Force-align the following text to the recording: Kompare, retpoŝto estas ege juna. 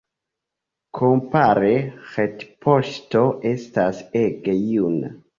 Kompare, 0.99 1.67
retpoŝto 2.15 3.21
estas 3.51 4.01
ege 4.23 4.57
juna. 4.71 5.13